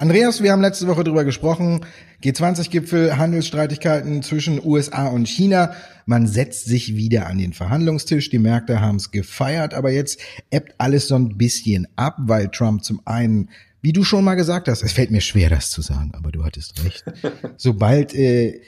[0.00, 1.84] Andreas, wir haben letzte Woche drüber gesprochen.
[2.22, 5.72] G20-Gipfel, Handelsstreitigkeiten zwischen USA und China.
[6.06, 8.30] Man setzt sich wieder an den Verhandlungstisch.
[8.30, 10.20] Die Märkte haben es gefeiert, aber jetzt
[10.50, 14.66] ebbt alles so ein bisschen ab, weil Trump zum einen wie du schon mal gesagt
[14.66, 17.04] hast, es fällt mir schwer, das zu sagen, aber du hattest recht.
[17.56, 18.60] Sobald äh,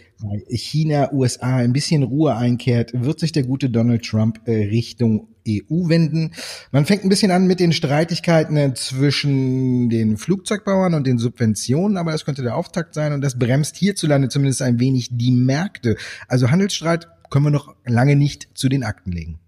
[0.48, 5.88] China, USA ein bisschen Ruhe einkehrt, wird sich der gute Donald Trump äh, Richtung EU
[5.88, 6.32] wenden.
[6.72, 11.96] Man fängt ein bisschen an mit den Streitigkeiten äh, zwischen den Flugzeugbauern und den Subventionen,
[11.96, 15.96] aber das könnte der Auftakt sein und das bremst hierzulande zumindest ein wenig die Märkte.
[16.28, 19.38] Also Handelsstreit können wir noch lange nicht zu den Akten legen.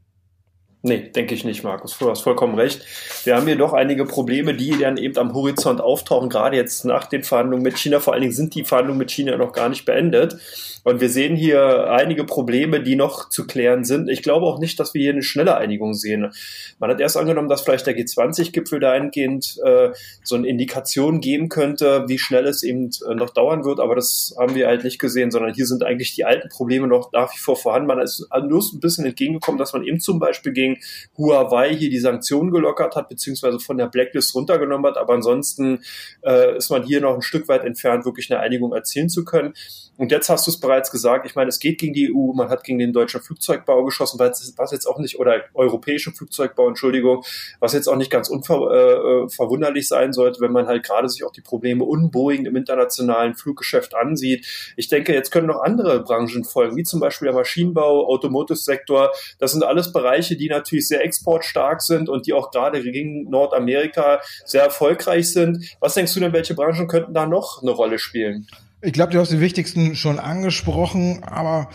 [0.84, 1.96] Nee, denke ich nicht, Markus.
[1.96, 2.84] Du hast vollkommen recht.
[3.22, 7.04] Wir haben hier doch einige Probleme, die dann eben am Horizont auftauchen, gerade jetzt nach
[7.04, 8.00] den Verhandlungen mit China.
[8.00, 10.38] Vor allen Dingen sind die Verhandlungen mit China noch gar nicht beendet.
[10.84, 14.08] Und wir sehen hier einige Probleme, die noch zu klären sind.
[14.08, 16.32] Ich glaube auch nicht, dass wir hier eine schnelle Einigung sehen.
[16.80, 19.90] Man hat erst angenommen, dass vielleicht der G20-Gipfel dahingehend äh,
[20.24, 23.78] so eine Indikation geben könnte, wie schnell es eben äh, noch dauern wird.
[23.78, 27.12] Aber das haben wir halt nicht gesehen, sondern hier sind eigentlich die alten Probleme noch
[27.12, 27.86] nach wie vor vorhanden.
[27.86, 30.71] Man ist nur ein bisschen entgegengekommen, dass man eben zum Beispiel gegen
[31.16, 34.98] Huawei hier die Sanktionen gelockert hat, beziehungsweise von der Blacklist runtergenommen hat.
[34.98, 35.82] Aber ansonsten
[36.22, 39.54] äh, ist man hier noch ein Stück weit entfernt, wirklich eine Einigung erzielen zu können.
[39.98, 42.48] Und jetzt hast du es bereits gesagt, ich meine, es geht gegen die EU, man
[42.48, 47.22] hat gegen den deutschen Flugzeugbau geschossen, was jetzt auch nicht, oder europäischen Flugzeugbau, Entschuldigung,
[47.60, 51.30] was jetzt auch nicht ganz unverwunderlich äh, sein sollte, wenn man halt gerade sich auch
[51.30, 54.46] die Probleme unboeing im internationalen Fluggeschäft ansieht.
[54.76, 59.12] Ich denke, jetzt können noch andere Branchen folgen, wie zum Beispiel der Maschinenbau, Automotive-Sektor.
[59.38, 64.20] Das sind alles Bereiche, die natürlich sehr exportstark sind und die auch gerade gegen Nordamerika
[64.46, 65.76] sehr erfolgreich sind.
[65.80, 68.46] Was denkst du denn, welche Branchen könnten da noch eine Rolle spielen?
[68.84, 71.68] Ich glaube, du hast die wichtigsten schon angesprochen, aber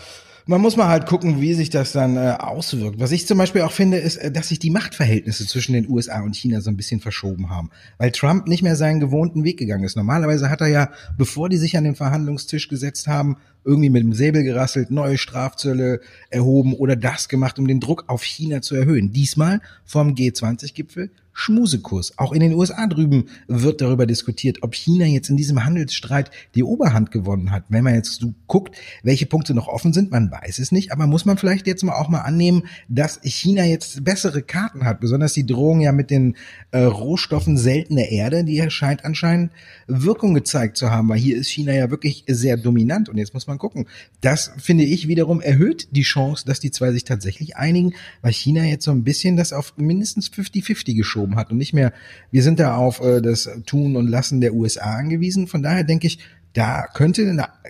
[0.44, 3.00] man muss mal halt gucken, wie sich das dann äh, auswirkt.
[3.00, 6.20] Was ich zum Beispiel auch finde, ist, äh, dass sich die Machtverhältnisse zwischen den USA
[6.20, 9.84] und China so ein bisschen verschoben haben, weil Trump nicht mehr seinen gewohnten Weg gegangen
[9.84, 9.96] ist.
[9.96, 14.12] Normalerweise hat er ja, bevor die sich an den Verhandlungstisch gesetzt haben, irgendwie mit dem
[14.12, 19.12] Säbel gerasselt, neue Strafzölle erhoben oder das gemacht, um den Druck auf China zu erhöhen.
[19.12, 22.18] Diesmal vom G20-Gipfel Schmusekurs.
[22.18, 26.64] Auch in den USA drüben wird darüber diskutiert, ob China jetzt in diesem Handelsstreit die
[26.64, 27.62] Oberhand gewonnen hat.
[27.68, 31.06] Wenn man jetzt so guckt, welche Punkte noch offen sind, man weiß es nicht, aber
[31.06, 35.32] muss man vielleicht jetzt mal auch mal annehmen, dass China jetzt bessere Karten hat, besonders
[35.32, 36.36] die Drohung ja mit den
[36.72, 39.52] äh, Rohstoffen seltener Erde, die scheint anscheinend
[39.86, 43.46] Wirkung gezeigt zu haben, weil hier ist China ja wirklich sehr dominant und jetzt muss
[43.46, 43.86] man gucken.
[44.20, 48.64] Das finde ich wiederum erhöht die Chance, dass die zwei sich tatsächlich einigen, weil China
[48.64, 51.92] jetzt so ein bisschen das auf mindestens 50-50 geschoben geschoben hat und nicht mehr,
[52.30, 55.46] wir sind da auf äh, das Tun und Lassen der USA angewiesen.
[55.46, 56.18] Von daher denke ich,
[56.54, 57.22] da könnte,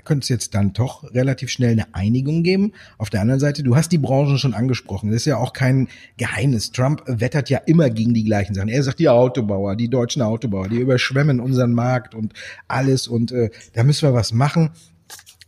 [0.05, 2.73] könnte es jetzt dann doch relativ schnell eine Einigung geben.
[2.97, 5.11] Auf der anderen Seite, du hast die Branchen schon angesprochen.
[5.11, 6.71] Das ist ja auch kein Geheimnis.
[6.71, 8.69] Trump wettert ja immer gegen die gleichen Sachen.
[8.69, 12.33] Er sagt, die Autobauer, die deutschen Autobauer, die überschwemmen unseren Markt und
[12.69, 14.71] alles und äh, da müssen wir was machen.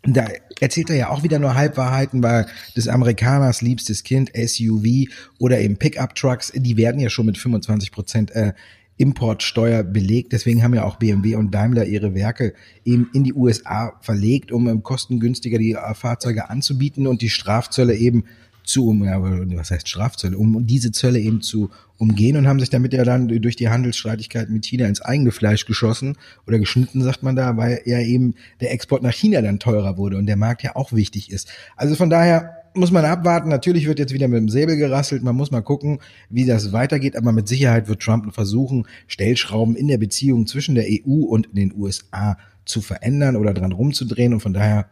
[0.03, 0.29] Da
[0.61, 5.77] erzählt er ja auch wieder nur Halbwahrheiten, weil des Amerikaners liebstes Kind, SUV oder eben
[5.77, 8.55] Pickup-Trucks, die werden ja schon mit 25 Prozent äh,
[8.97, 10.33] Importsteuer belegt.
[10.33, 14.69] Deswegen haben ja auch BMW und Daimler ihre Werke eben in die USA verlegt, um
[14.69, 18.25] ähm, kostengünstiger die äh, Fahrzeuge anzubieten und die Strafzölle eben
[18.63, 22.95] zu, um, was heißt Strafzölle, um diese Zölle eben zu umgehen und haben sich damit
[22.95, 26.17] ja dann durch die Handelsstreitigkeiten mit China ins eigene Fleisch geschossen
[26.47, 30.17] oder geschnitten, sagt man da, weil ja eben der Export nach China dann teurer wurde
[30.17, 31.49] und der Markt ja auch wichtig ist.
[31.77, 33.51] Also von daher muss man abwarten.
[33.51, 35.23] Natürlich wird jetzt wieder mit dem Säbel gerasselt.
[35.23, 35.99] Man muss mal gucken,
[36.31, 37.17] wie das weitergeht.
[37.17, 41.75] Aber mit Sicherheit wird Trump versuchen, Stellschrauben in der Beziehung zwischen der EU und den
[41.75, 44.33] USA zu verändern oder dran rumzudrehen.
[44.33, 44.87] Und von daher,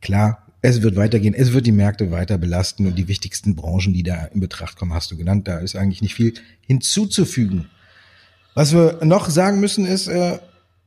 [0.00, 4.04] klar, es wird weitergehen, es wird die Märkte weiter belasten und die wichtigsten Branchen, die
[4.04, 5.48] da in Betracht kommen, hast du genannt.
[5.48, 7.66] Da ist eigentlich nicht viel hinzuzufügen.
[8.54, 10.38] Was wir noch sagen müssen ist, äh,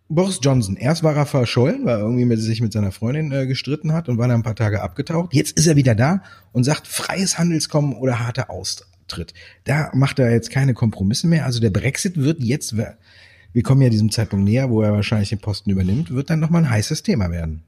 [0.08, 0.78] Boris Johnson.
[0.78, 4.08] Erst war er verschollen, weil er irgendwie mit, sich mit seiner Freundin äh, gestritten hat
[4.08, 5.34] und war dann ein paar Tage abgetaucht.
[5.34, 9.34] Jetzt ist er wieder da und sagt freies Handelskommen oder harter Austritt.
[9.64, 11.46] Da macht er jetzt keine Kompromisse mehr.
[11.46, 15.40] Also der Brexit wird jetzt, wir kommen ja diesem Zeitpunkt näher, wo er wahrscheinlich den
[15.40, 17.64] Posten übernimmt, wird dann nochmal ein heißes Thema werden.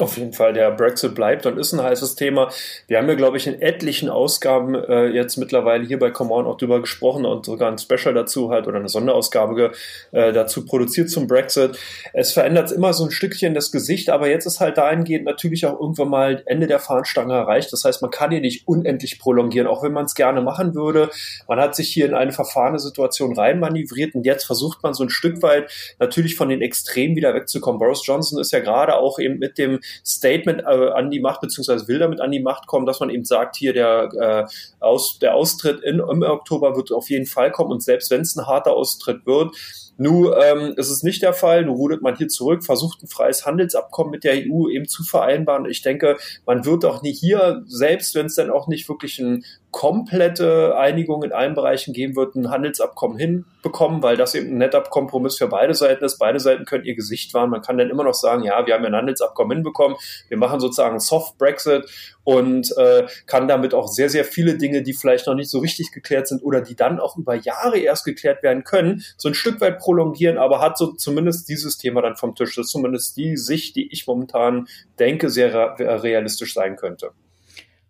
[0.00, 2.52] Auf jeden Fall, der Brexit bleibt und ist ein heißes Thema.
[2.86, 6.46] Wir haben ja, glaube ich, in etlichen Ausgaben äh, jetzt mittlerweile hier bei Come On
[6.46, 9.72] auch drüber gesprochen und sogar ein Special dazu halt oder eine Sonderausgabe
[10.12, 11.76] äh, dazu produziert zum Brexit.
[12.12, 15.80] Es verändert immer so ein Stückchen das Gesicht, aber jetzt ist halt dahingehend natürlich auch
[15.80, 17.72] irgendwann mal Ende der Fahnenstange erreicht.
[17.72, 21.10] Das heißt, man kann hier nicht unendlich prolongieren, auch wenn man es gerne machen würde.
[21.48, 25.10] Man hat sich hier in eine verfahrene Situation reinmanövriert und jetzt versucht man so ein
[25.10, 27.80] Stück weit natürlich von den Extremen wieder wegzukommen.
[27.80, 31.88] Boris Johnson ist ja gerade auch eben mit dem Statement äh, an die Macht, beziehungsweise
[31.88, 34.44] will damit an die Macht kommen, dass man eben sagt, hier der, äh,
[34.80, 37.72] aus, der Austritt in, im Oktober wird auf jeden Fall kommen.
[37.72, 39.54] Und selbst wenn es ein harter Austritt wird,
[39.98, 41.64] nun ähm, ist es nicht der Fall.
[41.64, 45.66] Nun rudert man hier zurück, versucht ein freies Handelsabkommen mit der EU eben zu vereinbaren.
[45.66, 46.16] Ich denke,
[46.46, 51.22] man wird auch nie hier, selbst wenn es dann auch nicht wirklich ein komplette Einigung
[51.22, 55.48] in allen Bereichen geben wird, ein Handelsabkommen hinbekommen, weil das eben ein netter Kompromiss für
[55.48, 56.18] beide Seiten ist.
[56.18, 57.50] Beide Seiten können ihr Gesicht wahren.
[57.50, 59.98] Man kann dann immer noch sagen, ja, wir haben ein Handelsabkommen hinbekommen,
[60.28, 61.84] wir machen sozusagen Soft Brexit
[62.24, 65.92] und äh, kann damit auch sehr, sehr viele Dinge, die vielleicht noch nicht so richtig
[65.92, 69.60] geklärt sind oder die dann auch über Jahre erst geklärt werden können, so ein Stück
[69.60, 72.56] weit prolongieren, aber hat so zumindest dieses Thema dann vom Tisch.
[72.56, 74.68] Das ist zumindest die Sicht, die ich momentan
[74.98, 77.12] denke, sehr realistisch sein könnte.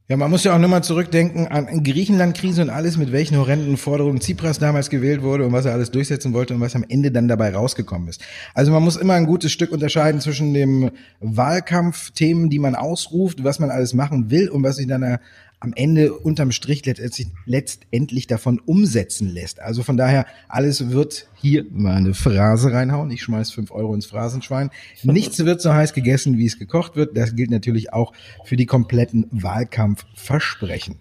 [0.06, 4.20] Ja, man muss ja auch nochmal zurückdenken an Griechenland-Krise und alles, mit welchen horrenden Forderungen
[4.20, 7.26] Tsipras damals gewählt wurde und was er alles durchsetzen wollte und was am Ende dann
[7.26, 8.22] dabei rausgekommen ist.
[8.54, 13.58] Also man muss immer ein gutes Stück unterscheiden zwischen dem Wahlkampfthemen, die man ausruft, was
[13.58, 15.18] man alles machen will und was sich dann
[15.60, 19.60] am Ende unterm Strich letztendlich, letztendlich davon umsetzen lässt.
[19.60, 23.10] Also von daher, alles wird hier mal eine Phrase reinhauen.
[23.10, 24.70] Ich schmeiß fünf Euro ins Phrasenschwein.
[25.02, 27.16] Nichts wird so heiß gegessen, wie es gekocht wird.
[27.16, 28.12] Das gilt natürlich auch
[28.44, 30.96] für die kompletten Wahlkampfversprechen.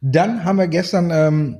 [0.00, 1.58] Dann haben wir gestern ähm,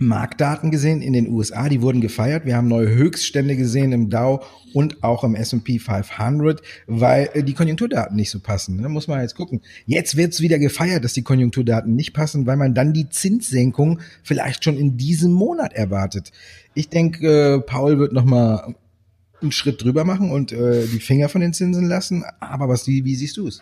[0.00, 2.46] Marktdaten gesehen in den USA, die wurden gefeiert.
[2.46, 4.42] Wir haben neue Höchststände gesehen im Dow
[4.72, 8.82] und auch im S&P 500, weil äh, die Konjunkturdaten nicht so passen.
[8.82, 9.60] Da muss man jetzt gucken.
[9.84, 14.64] Jetzt wird's wieder gefeiert, dass die Konjunkturdaten nicht passen, weil man dann die Zinssenkung vielleicht
[14.64, 16.32] schon in diesem Monat erwartet.
[16.72, 18.74] Ich denke, äh, Paul wird noch mal
[19.42, 22.24] einen Schritt drüber machen und äh, die Finger von den Zinsen lassen.
[22.40, 23.60] Aber was, wie, wie siehst du es?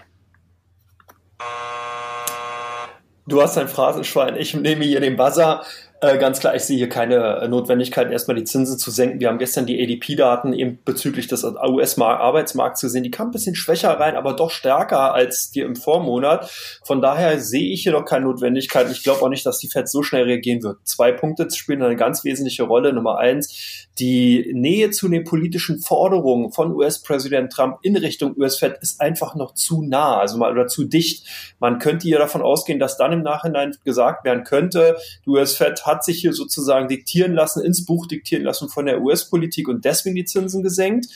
[3.27, 5.63] Du hast ein Phrasenschwein, ich nehme hier den Buzzer.
[6.01, 9.19] Äh, ganz klar, ich sehe hier keine äh, Notwendigkeit, erstmal die Zinsen zu senken.
[9.19, 13.03] Wir haben gestern die ADP-Daten eben bezüglich des US-Arbeitsmarkts gesehen.
[13.03, 16.49] Die kam ein bisschen schwächer rein, aber doch stärker als die im Vormonat.
[16.85, 18.89] Von daher sehe ich hier noch keine Notwendigkeit.
[18.93, 20.79] Ich glaube auch nicht, dass die Fed so schnell reagieren wird.
[20.85, 22.93] Zwei Punkte spielen eine ganz wesentliche Rolle.
[22.93, 29.01] Nummer eins, die Nähe zu den politischen Forderungen von US-Präsident Trump in Richtung US-Fed ist
[29.01, 31.27] einfach noch zu nah, also mal oder zu dicht.
[31.59, 34.97] Man könnte hier davon ausgehen, dass dann im Nachhinein gesagt werden könnte,
[35.27, 39.69] die US-Fed hat sich hier sozusagen diktieren lassen, ins Buch diktieren lassen von der US-Politik
[39.69, 41.07] und deswegen die Zinsen gesenkt.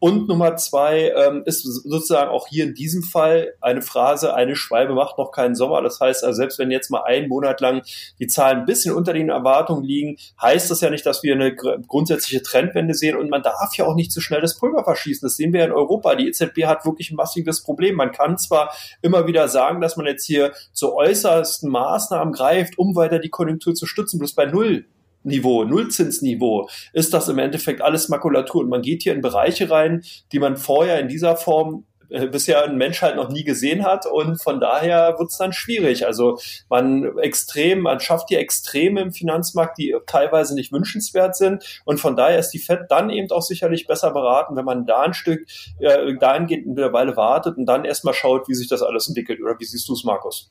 [0.00, 4.94] Und Nummer zwei ähm, ist sozusagen auch hier in diesem Fall eine Phrase, eine Schwalbe
[4.94, 5.80] macht noch keinen Sommer.
[5.80, 7.82] Das heißt, also selbst wenn jetzt mal einen Monat lang
[8.18, 11.54] die Zahlen ein bisschen unter den Erwartungen liegen, heißt das ja nicht, dass wir eine
[11.54, 13.16] grundsätzliche Trendwende sehen.
[13.16, 15.24] Und man darf ja auch nicht zu so schnell das Pulver verschießen.
[15.24, 16.14] Das sehen wir in Europa.
[16.16, 17.94] Die EZB hat wirklich ein massives Problem.
[17.94, 22.96] Man kann zwar immer wieder sagen, dass man jetzt hier zu äußersten Maßnahmen greift, um
[22.96, 24.86] weiter die Konjunktur zu stützen, bloß bei Null
[25.24, 28.62] Niveau, Nullzinsniveau, ist das im Endeffekt alles Makulatur.
[28.62, 30.02] Und man geht hier in Bereiche rein,
[30.32, 34.04] die man vorher in dieser Form äh, bisher ein Mensch halt noch nie gesehen hat
[34.04, 36.06] und von daher wird es dann schwierig.
[36.06, 36.38] Also
[36.68, 42.16] man extrem, man schafft hier Extreme im Finanzmarkt, die teilweise nicht wünschenswert sind und von
[42.16, 45.46] daher ist die Fed dann eben auch sicherlich besser beraten, wenn man da ein Stück
[45.78, 49.40] äh, dahingehend eine Weile wartet und dann erstmal schaut, wie sich das alles entwickelt.
[49.40, 50.50] Oder wie siehst du es, Markus?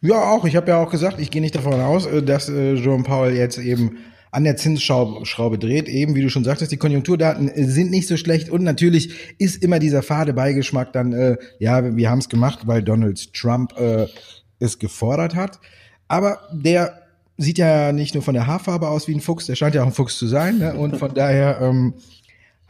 [0.00, 0.44] Ja, auch.
[0.44, 3.58] Ich habe ja auch gesagt, ich gehe nicht davon aus, äh, dass äh, Powell jetzt
[3.58, 3.98] eben
[4.30, 5.88] an der Zinsschraube dreht.
[5.88, 9.62] Eben, wie du schon sagtest, die Konjunkturdaten äh, sind nicht so schlecht und natürlich ist
[9.62, 14.06] immer dieser fade Beigeschmack dann, äh, ja, wir haben es gemacht, weil Donald Trump äh,
[14.58, 15.58] es gefordert hat.
[16.08, 17.02] Aber der
[17.36, 19.86] sieht ja nicht nur von der Haarfarbe aus wie ein Fuchs, der scheint ja auch
[19.86, 20.58] ein Fuchs zu sein.
[20.58, 20.74] Ne?
[20.74, 21.94] Und von daher ähm,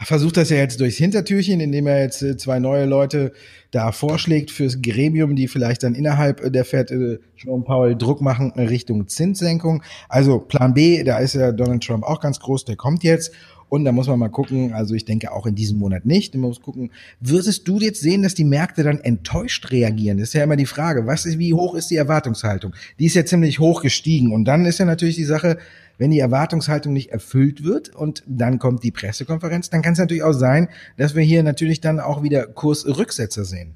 [0.06, 3.32] versucht das ja jetzt durchs Hintertürchen, indem er jetzt äh, zwei neue Leute
[3.70, 8.20] da vorschlägt fürs Gremium, die vielleicht dann innerhalb äh, der Fed äh, Jerome Powell Druck
[8.20, 9.82] machen Richtung Zinssenkung.
[10.08, 13.32] Also Plan B, da ist ja Donald Trump auch ganz groß, der kommt jetzt.
[13.68, 16.34] Und da muss man mal gucken, also ich denke auch in diesem Monat nicht.
[16.34, 16.90] Man muss gucken,
[17.20, 20.18] würdest du jetzt sehen, dass die Märkte dann enttäuscht reagieren?
[20.18, 22.72] Das ist ja immer die Frage, was ist, wie hoch ist die Erwartungshaltung?
[22.98, 24.32] Die ist ja ziemlich hoch gestiegen.
[24.32, 25.58] Und dann ist ja natürlich die Sache,
[25.98, 30.22] wenn die Erwartungshaltung nicht erfüllt wird und dann kommt die Pressekonferenz, dann kann es natürlich
[30.22, 33.74] auch sein, dass wir hier natürlich dann auch wieder Kursrücksetzer sehen.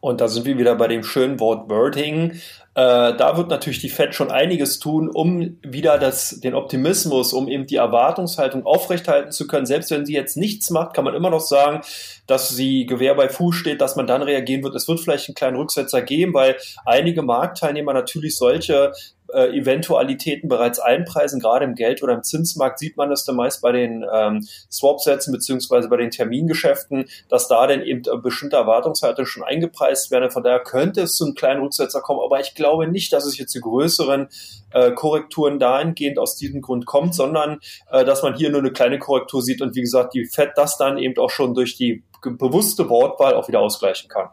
[0.00, 2.32] Und da sind wir wieder bei dem schönen Wort Wording.
[2.32, 2.34] Äh,
[2.74, 7.68] da wird natürlich die Fed schon einiges tun, um wieder das, den Optimismus, um eben
[7.68, 9.64] die Erwartungshaltung aufrechthalten zu können.
[9.64, 11.82] Selbst wenn sie jetzt nichts macht, kann man immer noch sagen,
[12.26, 14.74] dass sie Gewehr bei Fuß steht, dass man dann reagieren wird.
[14.74, 18.92] Es wird vielleicht einen kleinen Rücksetzer geben, weil einige Marktteilnehmer natürlich solche
[19.32, 21.40] äh, Eventualitäten bereits einpreisen.
[21.40, 25.32] Gerade im Geld- oder im Zinsmarkt sieht man das dann meist bei den ähm, Swap-Sätzen
[25.32, 30.30] beziehungsweise bei den Termingeschäften, dass da dann eben äh, bestimmte Erwartungshaltungen schon eingepreist werden.
[30.30, 33.38] Von daher könnte es zu einem kleinen Rücksetzer kommen, aber ich glaube nicht, dass es
[33.38, 34.28] jetzt zu größeren
[34.72, 37.60] äh, Korrekturen dahingehend aus diesem Grund kommt, sondern
[37.90, 40.76] äh, dass man hier nur eine kleine Korrektur sieht und wie gesagt, die FED das
[40.76, 44.28] dann eben auch schon durch die bewusste Wortwahl auch wieder ausgleichen kann.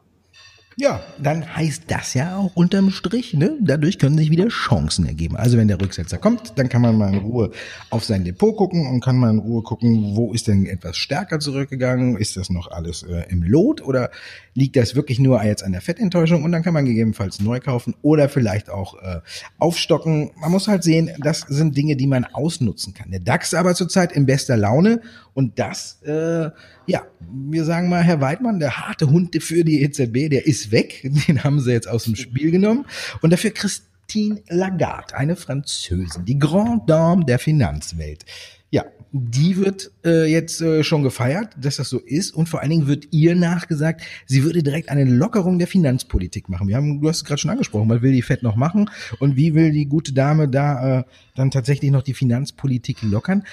[0.82, 3.58] Ja, dann heißt das ja auch unterm Strich, ne?
[3.60, 5.36] Dadurch können sich wieder Chancen ergeben.
[5.36, 7.52] Also wenn der Rücksetzer kommt, dann kann man mal in Ruhe
[7.90, 11.42] auf sein Depot gucken und kann mal in Ruhe gucken, wo ist denn etwas stärker
[11.42, 12.16] zurückgegangen?
[12.16, 14.10] Ist das noch alles äh, im Lot oder
[14.54, 16.46] liegt das wirklich nur jetzt an der Fettenttäuschung?
[16.46, 19.20] Und dann kann man gegebenenfalls neu kaufen oder vielleicht auch äh,
[19.58, 20.32] aufstocken.
[20.40, 23.12] Man muss halt sehen, das sind Dinge, die man ausnutzen kann.
[23.12, 25.02] Der DAX aber zurzeit in bester Laune
[25.34, 26.50] und das, äh,
[26.86, 31.02] ja, wir sagen mal, Herr Weidmann, der harte Hund für die EZB, der ist weg.
[31.28, 32.86] Den haben sie jetzt aus dem Spiel genommen.
[33.22, 38.26] Und dafür Christine Lagarde, eine Französin, die Grande Dame der Finanzwelt.
[38.72, 42.70] Ja, die wird äh, jetzt äh, schon gefeiert, dass das so ist und vor allen
[42.70, 46.68] Dingen wird ihr nachgesagt, sie würde direkt eine Lockerung der Finanzpolitik machen.
[46.68, 49.36] Wir haben, du hast es gerade schon angesprochen, was will die Fed noch machen und
[49.36, 51.04] wie will die gute Dame da äh,
[51.36, 53.44] dann tatsächlich noch die Finanzpolitik lockern?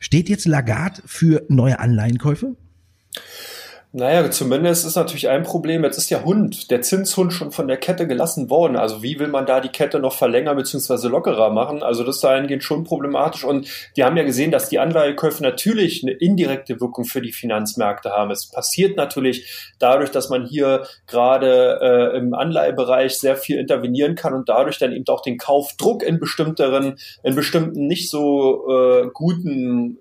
[0.00, 2.56] Steht jetzt Lagarde für neue Anleihenkäufe?
[3.92, 5.82] Naja, zumindest ist natürlich ein Problem.
[5.82, 8.76] Jetzt ist der Hund, der Zinshund schon von der Kette gelassen worden.
[8.76, 11.08] Also wie will man da die Kette noch verlängern bzw.
[11.08, 11.82] lockerer machen?
[11.82, 13.42] Also das dahingehend schon problematisch.
[13.42, 13.66] Und
[13.96, 18.30] die haben ja gesehen, dass die Anleihekäufe natürlich eine indirekte Wirkung für die Finanzmärkte haben.
[18.30, 24.34] Es passiert natürlich dadurch, dass man hier gerade äh, im Anleihebereich sehr viel intervenieren kann
[24.34, 29.98] und dadurch dann eben auch den Kaufdruck in bestimmteren, in bestimmten nicht so äh, guten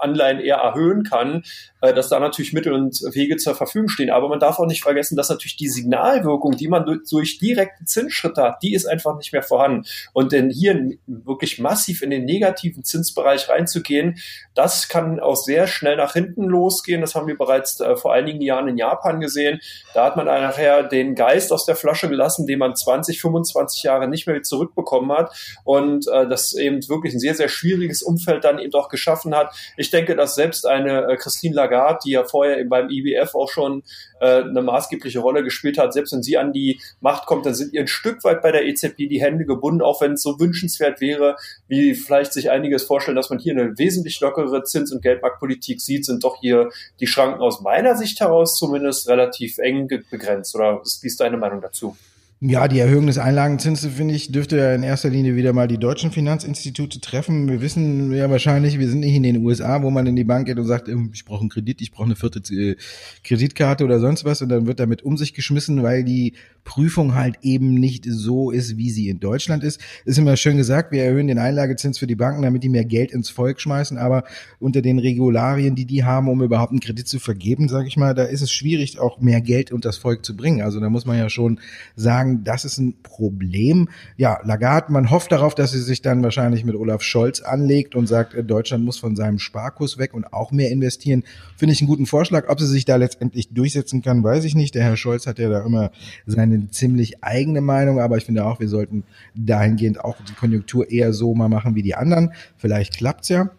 [0.00, 1.42] Anleihen eher erhöhen kann,
[1.80, 4.10] äh, dass da natürlich Mittel und Wege zur Verfügung stehen.
[4.10, 8.42] Aber man darf auch nicht vergessen, dass natürlich die Signalwirkung, die man durch, direkte Zinsschritte
[8.42, 9.86] hat, die ist einfach nicht mehr vorhanden.
[10.12, 14.18] Und denn hier wirklich massiv in den negativen Zinsbereich reinzugehen,
[14.54, 17.00] das kann auch sehr schnell nach hinten losgehen.
[17.00, 19.60] Das haben wir bereits äh, vor einigen Jahren in Japan gesehen.
[19.94, 24.08] Da hat man nachher den Geist aus der Flasche gelassen, den man 20, 25 Jahre
[24.08, 25.34] nicht mehr zurückbekommen hat.
[25.64, 29.54] Und äh, das eben wirklich ein sehr, sehr schwieriges Umfeld dann eben auch geschaffen hat.
[29.76, 33.82] Ich denke, dass selbst eine äh, Christine Lagarde, die ja vorher beim IWF auch schon
[34.20, 35.92] äh, eine maßgebliche Rolle gespielt hat.
[35.92, 38.66] Selbst wenn sie an die Macht kommt, dann sind ihr ein Stück weit bei der
[38.66, 41.36] EZB die Hände gebunden, auch wenn es so wünschenswert wäre,
[41.68, 46.04] wie vielleicht sich einiges vorstellen, dass man hier eine wesentlich lockere Zins- und Geldmarktpolitik sieht,
[46.04, 50.54] sind doch hier die Schranken aus meiner Sicht heraus zumindest relativ eng begrenzt.
[50.54, 51.96] Oder wie ist deine Meinung dazu?
[52.40, 55.78] Ja, die Erhöhung des Einlagenzinses, finde ich, dürfte ja in erster Linie wieder mal die
[55.78, 57.48] deutschen Finanzinstitute treffen.
[57.48, 60.46] Wir wissen ja wahrscheinlich, wir sind nicht in den USA, wo man in die Bank
[60.46, 62.76] geht und sagt, ähm, ich brauche einen Kredit, ich brauche eine vierte äh,
[63.24, 66.34] Kreditkarte oder sonst was und dann wird damit um sich geschmissen, weil die
[66.66, 69.80] Prüfung halt eben nicht so ist, wie sie in Deutschland ist.
[70.04, 73.12] Ist immer schön gesagt, wir erhöhen den Einlagezins für die Banken, damit die mehr Geld
[73.12, 74.24] ins Volk schmeißen, aber
[74.58, 78.14] unter den Regularien, die die haben, um überhaupt einen Kredit zu vergeben, sage ich mal,
[78.14, 80.60] da ist es schwierig, auch mehr Geld unter das Volk zu bringen.
[80.60, 81.60] Also da muss man ja schon
[81.94, 83.88] sagen, sagen, das ist ein Problem.
[84.16, 88.06] Ja, Lagarde, man hofft darauf, dass sie sich dann wahrscheinlich mit Olaf Scholz anlegt und
[88.06, 91.24] sagt, äh, Deutschland muss von seinem Sparkurs weg und auch mehr investieren.
[91.56, 92.48] Finde ich einen guten Vorschlag.
[92.48, 94.74] Ob sie sich da letztendlich durchsetzen kann, weiß ich nicht.
[94.74, 95.90] Der Herr Scholz hat ja da immer
[96.26, 99.04] seine ziemlich eigene Meinung, aber ich finde auch, wir sollten
[99.34, 102.32] dahingehend auch die Konjunktur eher so mal machen wie die anderen.
[102.56, 103.50] Vielleicht klappt's ja.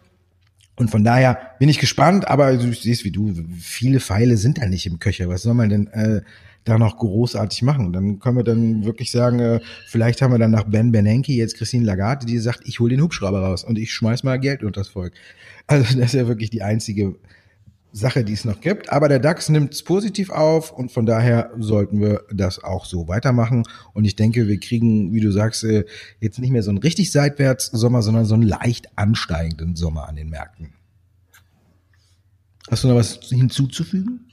[0.76, 4.66] Und von daher bin ich gespannt, aber du siehst wie du, viele Pfeile sind da
[4.66, 5.28] nicht im Köcher.
[5.28, 6.20] Was soll man denn äh,
[6.68, 7.92] da noch großartig machen.
[7.92, 11.56] Dann können wir dann wirklich sagen, äh, vielleicht haben wir dann nach Ben Bernanke jetzt
[11.56, 14.80] Christine Lagarde, die sagt, ich hole den Hubschrauber raus und ich schmeiß mal Geld unter
[14.80, 15.12] das Volk.
[15.66, 17.16] Also das ist ja wirklich die einzige
[17.92, 18.92] Sache, die es noch gibt.
[18.92, 23.08] Aber der DAX nimmt es positiv auf und von daher sollten wir das auch so
[23.08, 23.64] weitermachen.
[23.94, 25.84] Und ich denke, wir kriegen, wie du sagst, äh,
[26.20, 30.16] jetzt nicht mehr so einen richtig seitwärts Sommer, sondern so einen leicht ansteigenden Sommer an
[30.16, 30.74] den Märkten.
[32.70, 34.27] Hast du noch was hinzuzufügen?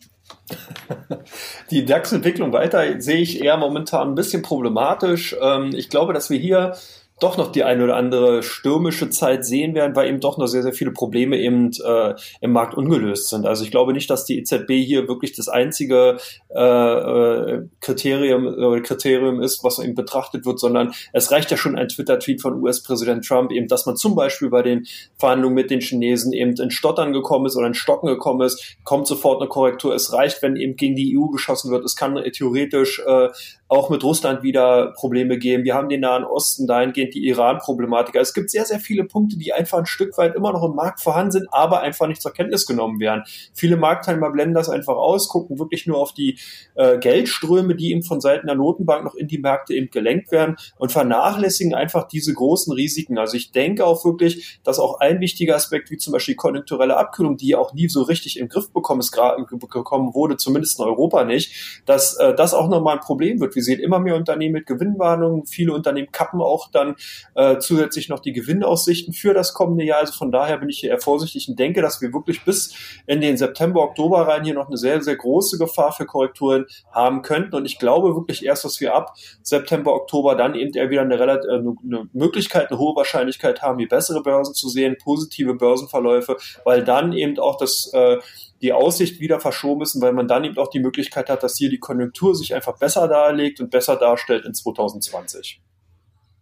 [1.72, 5.36] Die DAX-Entwicklung weiter sehe ich eher momentan ein bisschen problematisch.
[5.42, 6.76] Ähm, ich glaube, dass wir hier
[7.20, 10.64] doch noch die eine oder andere stürmische Zeit sehen werden, weil eben doch noch sehr,
[10.64, 13.46] sehr viele Probleme eben äh, im Markt ungelöst sind.
[13.46, 16.18] Also ich glaube nicht, dass die EZB hier wirklich das einzige
[16.50, 21.78] äh, äh, Kriterium, äh, Kriterium ist, was eben betrachtet wird, sondern es reicht ja schon
[21.78, 24.86] ein Twitter-Tweet von US-Präsident Trump, eben, dass man zum Beispiel bei den
[25.18, 29.08] Verhandlungen mit den Chinesen eben in Stottern gekommen ist oder in Stocken gekommen ist, kommt
[29.08, 29.96] sofort eine Korrektur.
[29.96, 31.86] Es reicht, wenn eben gegen die EU geschossen wird.
[31.86, 33.30] Es kann theoretisch äh,
[33.68, 35.64] auch mit Russland wieder Probleme geben.
[35.64, 38.16] Wir haben den Nahen Osten, dahingehend die Iran-Problematik.
[38.16, 40.76] Also es gibt sehr, sehr viele Punkte, die einfach ein Stück weit immer noch im
[40.76, 43.24] Markt vorhanden sind, aber einfach nicht zur Kenntnis genommen werden.
[43.54, 46.38] Viele Marktteilnehmer blenden das einfach aus, gucken wirklich nur auf die
[46.76, 50.58] äh, Geldströme, die eben von Seiten der Notenbank noch in die Märkte eben gelenkt werden
[50.78, 53.18] und vernachlässigen einfach diese großen Risiken.
[53.18, 57.36] Also ich denke auch wirklich, dass auch ein wichtiger Aspekt, wie zum Beispiel konjunkturelle Abkühlung,
[57.36, 61.82] die auch nie so richtig im Griff bekommen, ist, gekommen wurde, zumindest in Europa nicht,
[61.88, 65.46] dass äh, das auch nochmal ein Problem wird wir sehen immer mehr Unternehmen mit Gewinnwarnungen.
[65.46, 66.96] Viele Unternehmen kappen auch dann
[67.36, 70.00] äh, zusätzlich noch die Gewinnaussichten für das kommende Jahr.
[70.00, 72.76] Also von daher bin ich hier eher vorsichtig und denke, dass wir wirklich bis
[73.08, 77.22] in den September, Oktober rein hier noch eine sehr, sehr große Gefahr für Korrekturen haben
[77.22, 77.56] könnten.
[77.56, 81.20] Und ich glaube wirklich erst, dass wir ab September, Oktober dann eben eher wieder eine,
[81.20, 86.38] relativ, äh, eine Möglichkeit, eine hohe Wahrscheinlichkeit haben, hier bessere Börsen zu sehen, positive Börsenverläufe,
[86.64, 88.18] weil dann eben auch das äh,
[88.62, 91.70] die Aussicht wieder verschoben ist, weil man dann eben auch die Möglichkeit hat, dass hier
[91.70, 95.62] die Konjunktur sich einfach besser darlegt und besser darstellt in 2020.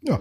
[0.02, 0.20] Ja,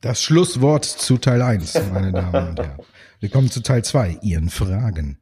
[0.00, 2.78] das Schlusswort zu Teil 1, meine Damen und Herren.
[3.20, 5.18] Wir kommen zu Teil 2, Ihren Fragen.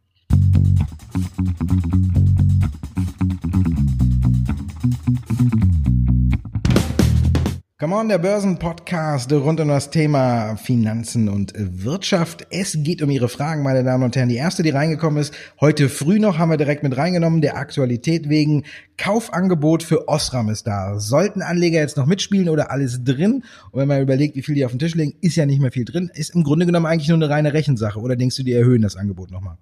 [7.84, 12.46] Come on, der Börsenpodcast rund um das Thema Finanzen und Wirtschaft.
[12.48, 14.30] Es geht um Ihre Fragen, meine Damen und Herren.
[14.30, 18.30] Die erste, die reingekommen ist, heute früh noch, haben wir direkt mit reingenommen, der Aktualität
[18.30, 18.64] wegen.
[18.96, 20.98] Kaufangebot für Osram ist da.
[20.98, 23.44] Sollten Anleger jetzt noch mitspielen oder alles drin?
[23.70, 25.70] Und wenn man überlegt, wie viel die auf dem Tisch legen, ist ja nicht mehr
[25.70, 26.10] viel drin.
[26.14, 28.00] Ist im Grunde genommen eigentlich nur eine reine Rechensache.
[28.00, 29.58] Oder denkst du, die erhöhen das Angebot nochmal?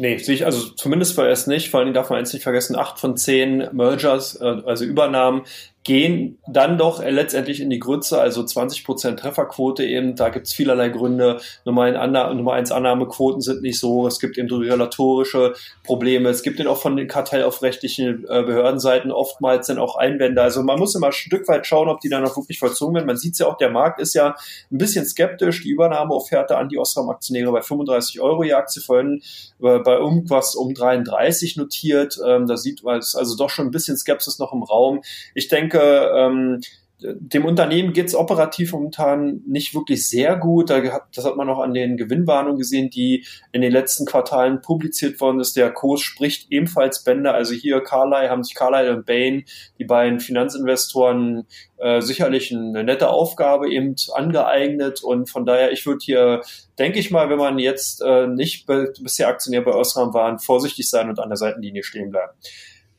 [0.00, 1.70] Nee, sehe also zumindest vorerst nicht.
[1.70, 5.42] Vor allem darf man eins nicht vergessen, acht von zehn Mergers, äh, also Übernahmen,
[5.88, 10.90] gehen dann doch letztendlich in die Grütze, also 20% Trefferquote eben, da gibt es vielerlei
[10.90, 11.40] Gründe.
[11.64, 15.54] Nummer, ein, Nummer eins Annahmequoten sind nicht so, es gibt eben regulatorische
[15.84, 20.42] Probleme, es gibt eben auch von den kartellaufrechtlichen äh, Behördenseiten oftmals dann auch Einwände.
[20.42, 23.06] Also man muss immer ein Stück weit schauen, ob die dann auch wirklich vollzogen werden.
[23.06, 24.34] Man sieht ja auch, der Markt ist ja
[24.70, 25.62] ein bisschen skeptisch.
[25.62, 29.22] Die Übernahmeofferte an die Osram-Aktionäre bei 35 Euro die Aktie vorhin
[29.62, 32.18] äh, bei irgendwas um 33 notiert.
[32.26, 35.00] Ähm, da sieht man, also doch schon ein bisschen Skepsis noch im Raum.
[35.34, 36.60] Ich denke, denke, ähm,
[37.00, 40.70] dem Unternehmen geht es operativ momentan nicht wirklich sehr gut.
[40.70, 45.38] Das hat man auch an den Gewinnwarnungen gesehen, die in den letzten Quartalen publiziert worden
[45.38, 45.56] ist.
[45.56, 47.32] Der Kurs spricht ebenfalls Bände.
[47.32, 49.44] Also hier Carlyle haben sich Carlyle und Bain,
[49.78, 55.00] die beiden Finanzinvestoren, äh, sicherlich eine nette Aufgabe eben angeeignet.
[55.04, 56.40] Und von daher, ich würde hier,
[56.80, 61.08] denke ich mal, wenn man jetzt äh, nicht bisher Aktionär bei Osram war, vorsichtig sein
[61.08, 62.32] und an der Seitenlinie stehen bleiben.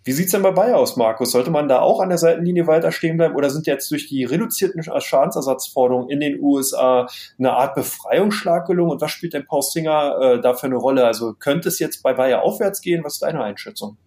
[0.10, 1.30] Wie sieht's denn bei Bayer aus, Markus?
[1.30, 4.24] Sollte man da auch an der Seitenlinie weiter stehen bleiben oder sind jetzt durch die
[4.24, 8.94] reduzierten Schadensersatzforderungen in den USA eine Art Befreiungsschlag gelungen?
[8.94, 11.06] Und was spielt denn Paul Singer äh, da für eine Rolle?
[11.06, 13.04] Also könnte es jetzt bei Bayer aufwärts gehen?
[13.04, 13.98] Was ist deine Einschätzung?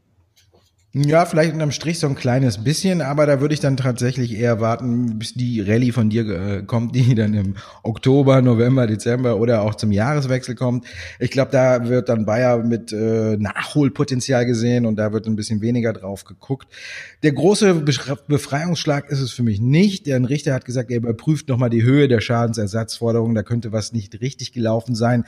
[0.95, 4.61] Ja, vielleicht unterm Strich so ein kleines bisschen, aber da würde ich dann tatsächlich eher
[4.61, 9.63] warten, bis die Rallye von dir äh, kommt, die dann im Oktober, November, Dezember oder
[9.63, 10.85] auch zum Jahreswechsel kommt.
[11.19, 15.63] Ich glaube, da wird dann Bayer mit äh, Nachholpotenzial gesehen und da wird ein bisschen
[15.63, 16.69] weniger drauf geguckt.
[17.23, 17.87] Der große
[18.29, 20.07] Befreiungsschlag ist es für mich nicht.
[20.07, 23.35] Der Richter hat gesagt, er überprüft nochmal die Höhe der Schadensersatzforderungen.
[23.35, 25.25] Da könnte was nicht richtig gelaufen sein.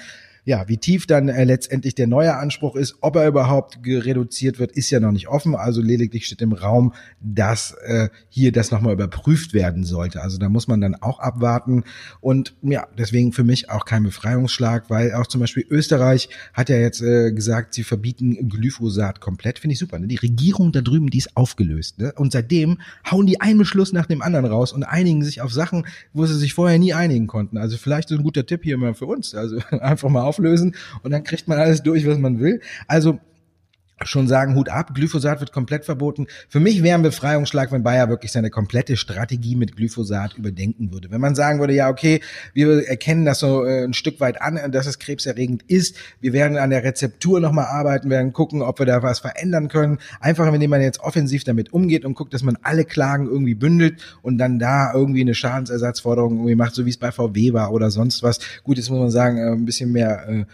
[0.46, 4.72] Ja, wie tief dann äh, letztendlich der neue Anspruch ist, ob er überhaupt reduziert wird,
[4.72, 5.54] ist ja noch nicht offen.
[5.54, 10.20] Also lediglich steht im Raum, dass äh, hier das nochmal überprüft werden sollte.
[10.20, 11.84] Also da muss man dann auch abwarten.
[12.20, 16.76] Und ja, deswegen für mich auch kein Befreiungsschlag, weil auch zum Beispiel Österreich hat ja
[16.76, 19.58] jetzt äh, gesagt, sie verbieten Glyphosat komplett.
[19.58, 19.98] Finde ich super.
[19.98, 20.08] Ne?
[20.08, 21.98] Die Regierung da drüben, die ist aufgelöst.
[21.98, 22.12] Ne?
[22.16, 22.80] Und seitdem
[23.10, 26.38] hauen die einen Beschluss nach dem anderen raus und einigen sich auf Sachen, wo sie
[26.38, 27.56] sich vorher nie einigen konnten.
[27.56, 29.34] Also vielleicht so ein guter Tipp hier mal für uns.
[29.34, 32.60] Also einfach mal auf auflösen und dann kriegt man alles durch, was man will.
[32.86, 33.18] Also
[34.02, 36.26] schon sagen, Hut ab, Glyphosat wird komplett verboten.
[36.48, 41.10] Für mich wäre ein Befreiungsschlag, wenn Bayer wirklich seine komplette Strategie mit Glyphosat überdenken würde.
[41.10, 42.20] Wenn man sagen würde, ja, okay,
[42.52, 45.96] wir erkennen das so äh, ein Stück weit an, dass es krebserregend ist.
[46.20, 49.98] Wir werden an der Rezeptur nochmal arbeiten, werden gucken, ob wir da was verändern können.
[50.20, 54.18] Einfach, indem man jetzt offensiv damit umgeht und guckt, dass man alle Klagen irgendwie bündelt
[54.22, 57.90] und dann da irgendwie eine Schadensersatzforderung irgendwie macht, so wie es bei VW war oder
[57.90, 58.40] sonst was.
[58.64, 60.44] Gut, jetzt muss man sagen, äh, ein bisschen mehr äh,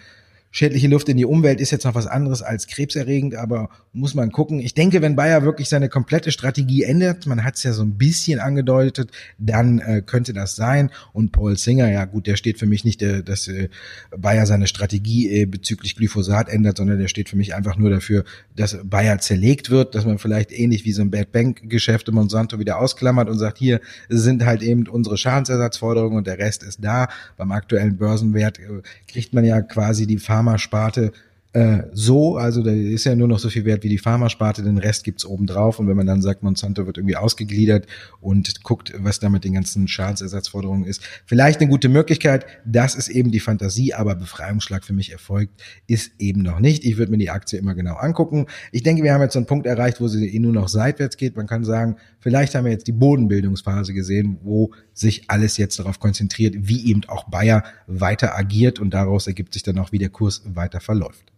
[0.50, 4.30] schädliche Luft in die Umwelt ist jetzt noch was anderes als krebserregend, aber muss man
[4.30, 4.60] gucken.
[4.60, 7.96] Ich denke, wenn Bayer wirklich seine komplette Strategie ändert, man hat es ja so ein
[7.96, 10.90] bisschen angedeutet, dann äh, könnte das sein.
[11.12, 13.68] Und Paul Singer, ja gut, der steht für mich nicht, äh, dass äh,
[14.16, 18.24] Bayer seine Strategie äh, bezüglich Glyphosat ändert, sondern der steht für mich einfach nur dafür,
[18.56, 22.58] dass Bayer zerlegt wird, dass man vielleicht ähnlich wie so ein Bad Bank Geschäft Monsanto
[22.58, 27.08] wieder ausklammert und sagt, hier sind halt eben unsere Schadensersatzforderungen und der Rest ist da.
[27.36, 31.12] Beim aktuellen Börsenwert äh, kriegt man ja quasi die Farm Pharmasparte
[31.52, 34.78] äh, so, also da ist ja nur noch so viel wert wie die Pharmasparte, den
[34.78, 37.88] Rest gibt's oben drauf und wenn man dann sagt, Monsanto wird irgendwie ausgegliedert
[38.20, 43.08] und guckt, was da mit den ganzen Schadensersatzforderungen ist, vielleicht eine gute Möglichkeit, das ist
[43.08, 46.84] eben die Fantasie, aber Befreiungsschlag für mich erfolgt, ist eben noch nicht.
[46.84, 48.46] Ich würde mir die Aktie immer genau angucken.
[48.70, 51.16] Ich denke, wir haben jetzt so einen Punkt erreicht, wo sie eh nur noch seitwärts
[51.16, 51.34] geht.
[51.34, 55.98] Man kann sagen, vielleicht haben wir jetzt die Bodenbildungsphase gesehen, wo sich alles jetzt darauf
[55.98, 60.10] konzentriert, wie eben auch Bayer weiter agiert und daraus ergibt sich dann auch, wie der
[60.10, 61.30] Kurs weiter verläuft.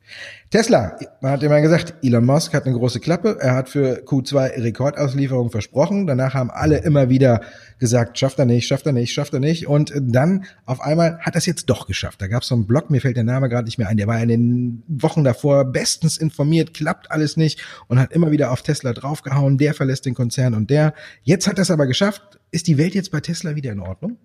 [0.50, 3.38] Tesla, man hat immer gesagt, Elon Musk hat eine große Klappe.
[3.40, 6.06] Er hat für Q2 Rekordauslieferung versprochen.
[6.06, 7.40] Danach haben alle immer wieder
[7.78, 9.66] gesagt, schafft er nicht, schafft er nicht, schafft er nicht.
[9.66, 12.20] Und dann auf einmal hat er es jetzt doch geschafft.
[12.20, 13.96] Da gab es so einen Blog, mir fällt der Name gerade nicht mehr ein.
[13.96, 18.50] Der war in den Wochen davor bestens informiert, klappt alles nicht und hat immer wieder
[18.52, 19.56] auf Tesla draufgehauen.
[19.56, 20.94] Der verlässt den Konzern und der.
[21.22, 22.40] Jetzt hat es aber geschafft.
[22.50, 24.16] Ist die Welt jetzt bei Tesla wieder in Ordnung?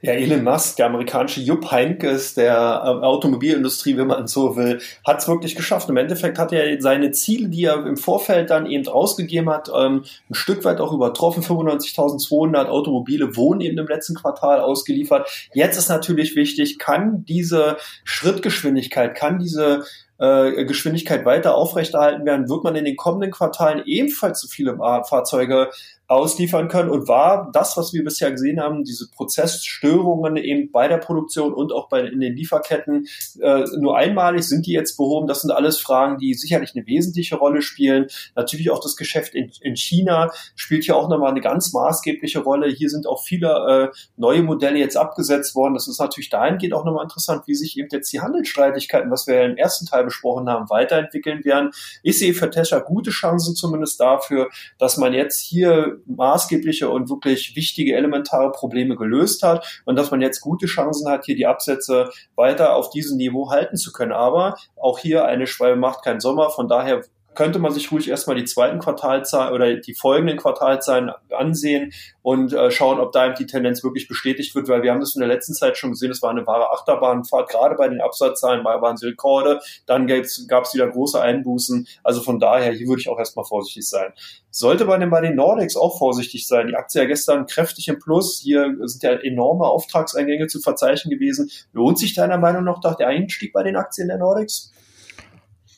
[0.00, 5.18] Ja, Elon Musk, der amerikanische Jupp Heynckes der äh, Automobilindustrie, wenn man so will, hat
[5.18, 5.88] es wirklich geschafft.
[5.88, 10.04] Im Endeffekt hat er seine Ziele, die er im Vorfeld dann eben rausgegeben hat, ähm,
[10.30, 11.42] ein Stück weit auch übertroffen.
[11.42, 15.28] 95.200 Automobile wurden eben im letzten Quartal ausgeliefert.
[15.52, 19.82] Jetzt ist natürlich wichtig, kann diese Schrittgeschwindigkeit, kann diese
[20.18, 25.70] äh, Geschwindigkeit weiter aufrechterhalten werden, wird man in den kommenden Quartalen ebenfalls so viele Fahrzeuge
[26.08, 30.96] ausliefern können und war das, was wir bisher gesehen haben, diese Prozessstörungen eben bei der
[30.96, 33.06] Produktion und auch bei in den Lieferketten
[33.40, 35.26] äh, nur einmalig sind die jetzt behoben.
[35.26, 38.06] Das sind alles Fragen, die sicherlich eine wesentliche Rolle spielen.
[38.34, 42.68] Natürlich auch das Geschäft in, in China spielt hier auch nochmal eine ganz maßgebliche Rolle.
[42.68, 45.74] Hier sind auch viele äh, neue Modelle jetzt abgesetzt worden.
[45.74, 49.34] Das ist natürlich dahingehend auch nochmal interessant, wie sich eben jetzt die Handelsstreitigkeiten, was wir
[49.34, 51.70] ja im ersten Teil besprochen haben, weiterentwickeln werden.
[52.02, 57.56] Ich sehe für Tesla gute Chancen zumindest dafür, dass man jetzt hier maßgebliche und wirklich
[57.56, 62.10] wichtige elementare Probleme gelöst hat und dass man jetzt gute Chancen hat, hier die Absätze
[62.36, 64.12] weiter auf diesem Niveau halten zu können.
[64.12, 66.50] Aber auch hier eine Schwalbe macht keinen Sommer.
[66.50, 67.02] Von daher
[67.38, 72.72] könnte man sich ruhig erstmal die zweiten Quartalzahlen oder die folgenden Quartalzahlen ansehen und äh,
[72.72, 75.54] schauen, ob da die Tendenz wirklich bestätigt wird, weil wir haben das in der letzten
[75.54, 79.60] Zeit schon gesehen, es war eine wahre Achterbahnfahrt, gerade bei den Absatzzahlen waren sie Rekorde,
[79.86, 83.88] dann gab es wieder große Einbußen, also von daher, hier würde ich auch erstmal vorsichtig
[83.88, 84.12] sein.
[84.50, 86.66] Sollte man denn bei den Nordics auch vorsichtig sein?
[86.66, 91.52] Die Aktie ja gestern kräftig im Plus, hier sind ja enorme Auftragseingänge zu verzeichnen gewesen.
[91.72, 94.72] Lohnt sich deiner Meinung nach der Einstieg bei den Aktien der Nordics?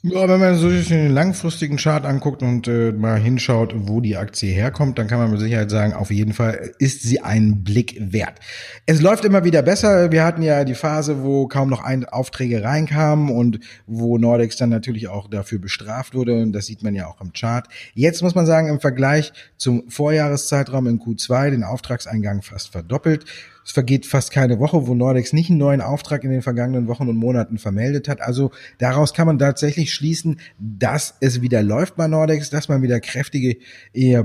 [0.03, 4.51] Ja, wenn man so den langfristigen Chart anguckt und äh, mal hinschaut, wo die Aktie
[4.51, 8.39] herkommt, dann kann man mit Sicherheit sagen, auf jeden Fall ist sie einen Blick wert.
[8.87, 10.11] Es läuft immer wieder besser.
[10.11, 14.71] Wir hatten ja die Phase, wo kaum noch ein Aufträge reinkamen und wo Nordex dann
[14.71, 16.41] natürlich auch dafür bestraft wurde.
[16.41, 17.69] Und das sieht man ja auch im Chart.
[17.93, 23.27] Jetzt muss man sagen, im Vergleich zum Vorjahreszeitraum in Q2 den Auftragseingang fast verdoppelt.
[23.65, 27.09] Es vergeht fast keine Woche, wo Nordex nicht einen neuen Auftrag in den vergangenen Wochen
[27.09, 28.21] und Monaten vermeldet hat.
[28.21, 33.01] Also daraus kann man tatsächlich schließen, dass es wieder läuft bei Nordex, dass man wieder
[33.01, 33.59] kräftige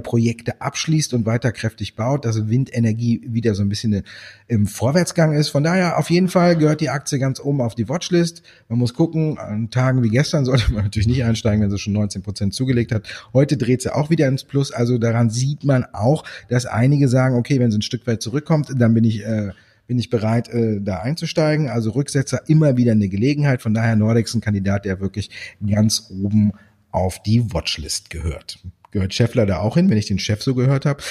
[0.02, 4.04] Projekte abschließt und weiter kräftig baut, dass Windenergie wieder so ein bisschen
[4.48, 5.50] im Vorwärtsgang ist.
[5.50, 8.42] Von daher auf jeden Fall gehört die Aktie ganz oben auf die Watchlist.
[8.70, 11.94] Man muss gucken, an Tagen wie gestern sollte man natürlich nicht einsteigen, wenn sie schon
[11.94, 13.08] 19 Prozent zugelegt hat.
[13.34, 14.72] Heute dreht sie auch wieder ins Plus.
[14.72, 18.72] Also daran sieht man auch, dass einige sagen, okay, wenn sie ein Stück weit zurückkommt,
[18.78, 19.52] dann bin ich äh,
[19.88, 21.70] bin ich bereit, äh, da einzusteigen.
[21.70, 23.62] Also Rücksetzer immer wieder eine Gelegenheit.
[23.62, 25.30] Von daher Nordex ein Kandidat, der wirklich
[25.66, 26.54] ganz oben
[26.92, 28.60] auf die Watchlist gehört.
[28.92, 31.04] Gehört Scheffler da auch hin, wenn ich den Chef so gehört habe?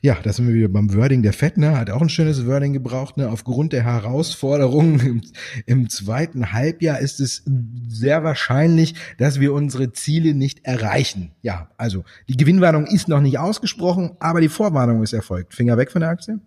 [0.00, 1.76] Ja, da sind wir wieder beim Wording der Fett, ne?
[1.76, 3.28] Hat auch ein schönes Wording gebraucht, ne?
[3.28, 5.22] Aufgrund der Herausforderungen im,
[5.66, 7.42] im zweiten Halbjahr ist es
[7.88, 11.32] sehr wahrscheinlich, dass wir unsere Ziele nicht erreichen.
[11.42, 15.54] Ja, also die Gewinnwarnung ist noch nicht ausgesprochen, aber die Vorwarnung ist erfolgt.
[15.54, 16.40] Finger weg von der Aktie?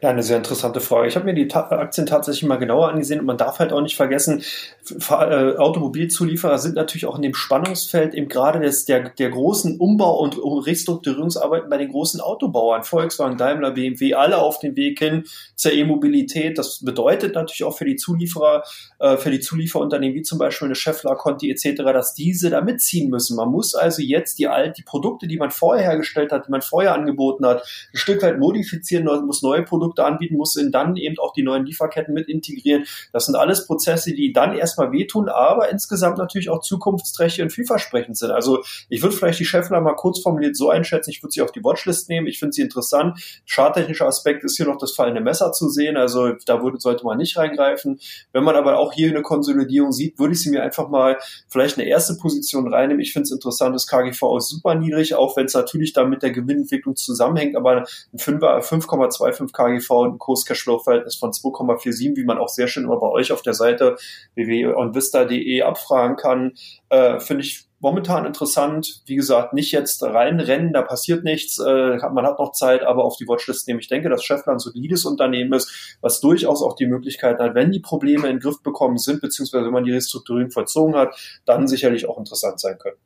[0.00, 1.08] Ja, eine sehr interessante Frage.
[1.08, 3.80] Ich habe mir die Ta Aktien tatsächlich mal genauer angesehen und man darf halt auch
[3.80, 4.42] nicht vergessen,
[4.90, 10.18] äh, Automobilzulieferer sind natürlich auch in dem Spannungsfeld eben gerade des, der, der großen Umbau-
[10.18, 15.24] und Restrukturierungsarbeiten bei den großen Autobauern, Volkswagen, Daimler, BMW, alle auf dem Weg hin
[15.56, 16.58] zur E-Mobilität.
[16.58, 18.62] Das bedeutet natürlich auch für die Zulieferer,
[19.00, 23.10] äh, für die Zulieferunternehmen wie zum Beispiel eine Scheffler, Conti etc., dass diese da mitziehen
[23.10, 23.36] müssen.
[23.36, 26.62] Man muss also jetzt die alt, die Produkte, die man vorher hergestellt hat, die man
[26.62, 31.18] vorher angeboten hat, ein Stück weit modifizieren, muss neue neue Produkte anbieten, muss dann eben
[31.18, 32.84] auch die neuen Lieferketten mit integrieren.
[33.12, 38.16] Das sind alles Prozesse, die dann erstmal wehtun, aber insgesamt natürlich auch zukunftsträchtig und vielversprechend
[38.16, 38.30] sind.
[38.30, 41.52] Also ich würde vielleicht die Chefler mal kurz formuliert so einschätzen, ich würde sie auf
[41.52, 42.26] die Watchlist nehmen.
[42.26, 43.18] Ich finde sie interessant.
[43.44, 45.96] Schadtechnischer Aspekt ist hier noch das fallende Messer zu sehen.
[45.96, 48.00] Also da würde, sollte man nicht reingreifen.
[48.32, 51.18] Wenn man aber auch hier eine Konsolidierung sieht, würde ich sie mir einfach mal
[51.48, 53.00] vielleicht eine erste Position reinnehmen.
[53.00, 56.22] Ich finde es interessant, das KGV ist super niedrig, auch wenn es natürlich dann mit
[56.22, 62.48] der Gewinnentwicklung zusammenhängt, aber ein 5,25 KGV und ein Kurs-Cashflow-Verhältnis von 2,47, wie man auch
[62.48, 63.96] sehr schön immer bei euch auf der Seite
[64.34, 66.52] www.onvista.de abfragen kann,
[66.88, 69.02] äh, finde ich momentan interessant.
[69.06, 73.16] Wie gesagt, nicht jetzt reinrennen, da passiert nichts, äh, man hat noch Zeit, aber auf
[73.16, 73.80] die Watchlist nehmen.
[73.80, 77.70] Ich denke, dass Chefler ein solides Unternehmen ist, was durchaus auch die Möglichkeit hat, wenn
[77.70, 81.68] die Probleme in den Griff bekommen sind, beziehungsweise wenn man die Restrukturierung vollzogen hat, dann
[81.68, 82.96] sicherlich auch interessant sein können.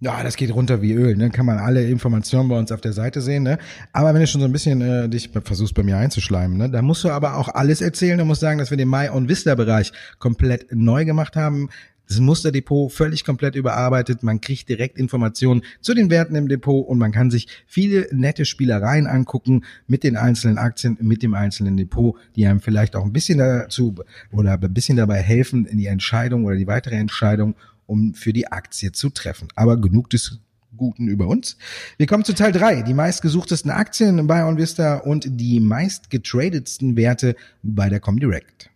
[0.00, 1.30] Ja, das geht runter wie Öl, ne?
[1.30, 3.58] Kann man alle Informationen bei uns auf der Seite sehen, ne?
[3.92, 6.84] Aber wenn du schon so ein bisschen äh, dich versuchst bei mir einzuschleimen, ne, dann
[6.84, 8.16] musst du aber auch alles erzählen.
[8.16, 11.68] Du musst sagen, dass wir den Mai on Vista Bereich komplett neu gemacht haben.
[12.06, 14.22] Das Musterdepot völlig komplett überarbeitet.
[14.22, 18.44] Man kriegt direkt Informationen zu den Werten im Depot und man kann sich viele nette
[18.44, 23.12] Spielereien angucken mit den einzelnen Aktien, mit dem einzelnen Depot, die einem vielleicht auch ein
[23.12, 23.96] bisschen dazu
[24.30, 27.56] oder ein bisschen dabei helfen in die Entscheidung oder die weitere Entscheidung
[27.88, 29.48] um für die Aktie zu treffen.
[29.56, 30.38] Aber genug des
[30.76, 31.56] Guten über uns.
[31.96, 37.88] Wir kommen zu Teil drei: die meistgesuchtesten Aktien bei OnVista und die meistgetradetsten Werte bei
[37.88, 38.70] der Comdirect.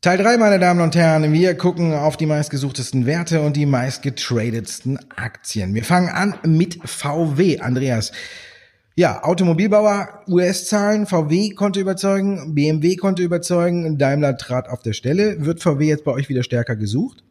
[0.00, 1.30] Teil drei, meine Damen und Herren.
[1.34, 5.74] Wir gucken auf die meistgesuchtesten Werte und die meistgetradetsten Aktien.
[5.74, 7.60] Wir fangen an mit VW.
[7.60, 8.12] Andreas,
[8.96, 15.44] ja, Automobilbauer, US-Zahlen, VW konnte überzeugen, BMW konnte überzeugen, Daimler trat auf der Stelle.
[15.44, 17.22] Wird VW jetzt bei euch wieder stärker gesucht?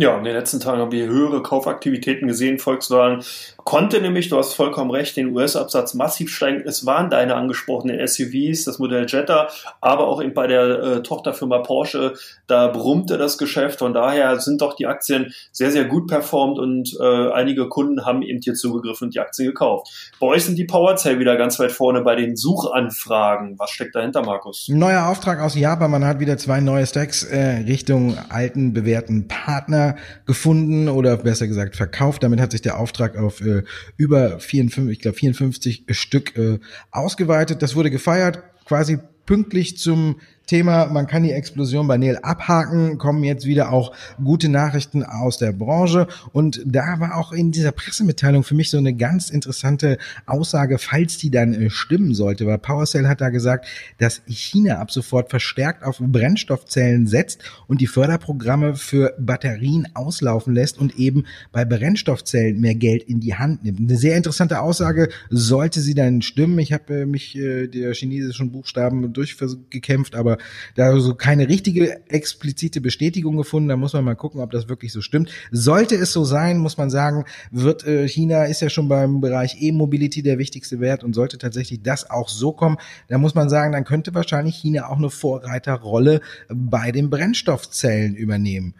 [0.00, 2.58] Ja, in den letzten Tagen haben wir höhere Kaufaktivitäten gesehen.
[2.58, 3.24] Volkswagen
[3.68, 6.62] konnte nämlich, du hast vollkommen recht, den US-Absatz massiv steigen.
[6.64, 9.48] Es waren deine angesprochenen SUVs, das Modell Jetta,
[9.82, 12.14] aber auch eben bei der äh, Tochterfirma Porsche,
[12.46, 13.80] da brummte das Geschäft.
[13.80, 18.22] Von daher sind doch die Aktien sehr, sehr gut performt und äh, einige Kunden haben
[18.22, 20.14] eben hier zugegriffen und die Aktien gekauft.
[20.18, 23.58] Bei euch sind die Powerzell wieder ganz weit vorne bei den Suchanfragen.
[23.58, 24.70] Was steckt dahinter, Markus?
[24.70, 25.90] Neuer Auftrag aus Japan.
[25.90, 31.76] Man hat wieder zwei neue Stacks äh, Richtung alten bewährten Partner gefunden oder besser gesagt
[31.76, 32.22] verkauft.
[32.22, 33.57] Damit hat sich der Auftrag auf äh,
[33.96, 36.58] über 54, ich glaube 54 Stück äh,
[36.90, 37.62] ausgeweitet.
[37.62, 40.16] Das wurde gefeiert, quasi pünktlich zum
[40.48, 45.36] Thema, man kann die Explosion bei Neil abhaken, kommen jetzt wieder auch gute Nachrichten aus
[45.36, 46.08] der Branche.
[46.32, 51.18] Und da war auch in dieser Pressemitteilung für mich so eine ganz interessante Aussage, falls
[51.18, 55.84] die dann äh, stimmen sollte, weil PowerCell hat da gesagt, dass China ab sofort verstärkt
[55.84, 62.74] auf Brennstoffzellen setzt und die Förderprogramme für Batterien auslaufen lässt und eben bei Brennstoffzellen mehr
[62.74, 63.80] Geld in die Hand nimmt.
[63.80, 66.58] Eine sehr interessante Aussage, sollte sie dann stimmen.
[66.58, 70.38] Ich habe äh, mich äh, der chinesischen Buchstaben durchgekämpft, aber
[70.74, 73.68] da so keine richtige explizite Bestätigung gefunden.
[73.68, 75.30] Da muss man mal gucken, ob das wirklich so stimmt.
[75.50, 79.60] Sollte es so sein, muss man sagen, wird äh, China ist ja schon beim Bereich
[79.60, 82.78] E-Mobility der wichtigste Wert und sollte tatsächlich das auch so kommen,
[83.08, 88.74] da muss man sagen, dann könnte wahrscheinlich China auch eine Vorreiterrolle bei den Brennstoffzellen übernehmen.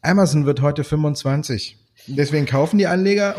[0.00, 1.76] Amazon wird heute 25.
[2.06, 3.36] Deswegen kaufen die Anleger.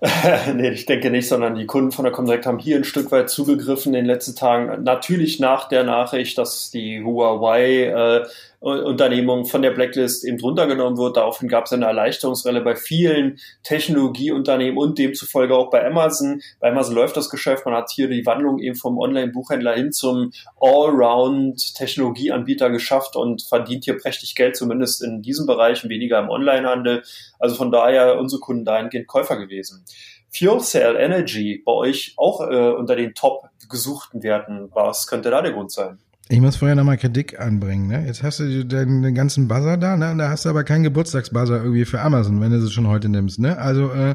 [0.54, 3.28] nee, ich denke nicht, sondern die Kunden von der Comdirect haben hier ein Stück weit
[3.30, 4.84] zugegriffen in den letzten Tagen.
[4.84, 8.26] Natürlich nach der Nachricht, dass die Huawei äh,
[8.60, 11.16] Unternehmung von der Blacklist eben runtergenommen wird.
[11.16, 16.40] Daraufhin gab es eine Erleichterungsrelle bei vielen Technologieunternehmen und demzufolge auch bei Amazon.
[16.58, 17.66] Bei Amazon läuft das Geschäft.
[17.66, 23.96] Man hat hier die Wandlung eben vom Online-Buchhändler hin zum Allround-Technologieanbieter geschafft und verdient hier
[23.96, 27.04] prächtig Geld, zumindest in diesem Bereich weniger im Onlinehandel.
[27.38, 29.84] Also von daher unsere Kunden dahingehend Käufer gewesen.
[30.30, 34.70] Fuel Cell Energy bei euch auch äh, unter den top gesuchten Werten.
[34.72, 35.98] Was könnte da der Grund sein?
[36.30, 37.86] Ich muss vorher nochmal Kritik anbringen.
[37.86, 38.04] Ne?
[38.06, 40.10] Jetzt hast du den, ganzen Buzzer da, ne?
[40.10, 43.08] Und da hast du aber keinen Geburtstagsbuzzer irgendwie für Amazon, wenn du es schon heute
[43.08, 43.38] nimmst.
[43.38, 43.56] Ne?
[43.56, 44.14] Also äh,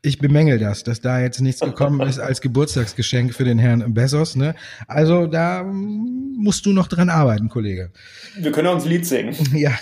[0.00, 4.36] ich bemängel das, dass da jetzt nichts gekommen ist als Geburtstagsgeschenk für den Herrn Bezos.
[4.36, 4.54] Ne?
[4.88, 7.90] Also da musst du noch dran arbeiten, Kollege.
[8.38, 9.36] Wir können uns Lied singen.
[9.52, 9.72] Ja,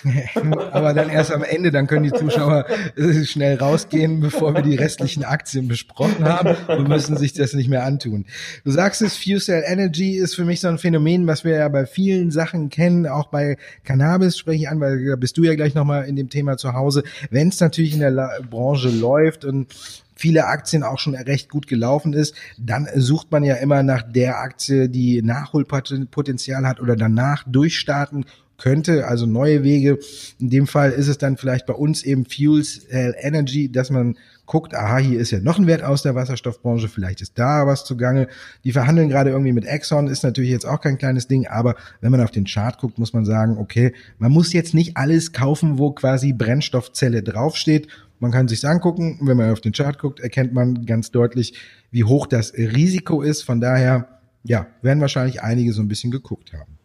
[0.72, 4.74] aber dann erst am Ende, dann können die Zuschauer äh, schnell rausgehen, bevor wir die
[4.74, 8.24] restlichen Aktien besprochen haben und müssen sich das nicht mehr antun.
[8.64, 11.67] Du sagst es, Fuel Cell Energy ist für mich so ein Phänomen, was wir ja
[11.68, 15.54] bei vielen Sachen kennen, auch bei Cannabis spreche ich an, weil da bist du ja
[15.54, 17.02] gleich nochmal in dem Thema zu Hause.
[17.30, 19.74] Wenn es natürlich in der La Branche läuft und
[20.14, 24.40] viele Aktien auch schon recht gut gelaufen ist, dann sucht man ja immer nach der
[24.40, 28.24] Aktie, die Nachholpotenzial hat oder danach durchstarten
[28.58, 29.98] könnte, also neue Wege.
[30.38, 34.16] In dem Fall ist es dann vielleicht bei uns eben Fuels Energy, dass man
[34.46, 37.84] guckt, aha, hier ist ja noch ein Wert aus der Wasserstoffbranche, vielleicht ist da was
[37.84, 38.28] zugange.
[38.64, 42.10] Die verhandeln gerade irgendwie mit Exxon, ist natürlich jetzt auch kein kleines Ding, aber wenn
[42.10, 45.78] man auf den Chart guckt, muss man sagen, okay, man muss jetzt nicht alles kaufen,
[45.78, 47.88] wo quasi Brennstoffzelle draufsteht.
[48.20, 51.54] Man kann sich's angucken, wenn man auf den Chart guckt, erkennt man ganz deutlich,
[51.90, 53.42] wie hoch das Risiko ist.
[53.42, 54.08] Von daher,
[54.42, 56.78] ja, werden wahrscheinlich einige so ein bisschen geguckt haben.